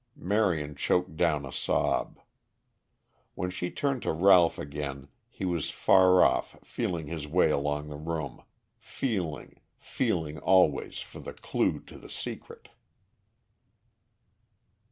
Marion 0.17 0.73
choked 0.73 1.15
down 1.15 1.45
a 1.45 1.51
sob. 1.51 2.19
When 3.35 3.51
she 3.51 3.69
turned 3.69 4.01
to 4.01 4.11
Ralph 4.11 4.57
again 4.57 5.09
he 5.29 5.45
was 5.45 5.69
far 5.69 6.23
off 6.25 6.57
feeling 6.65 7.05
his 7.05 7.27
way 7.27 7.51
along 7.51 7.87
the 7.89 7.97
room 7.97 8.41
feeling, 8.79 9.61
feeling 9.77 10.39
always 10.39 11.01
for 11.01 11.19
the 11.19 11.33
clue 11.33 11.81
to 11.81 11.99
the 11.99 12.09
secret. 12.09 12.69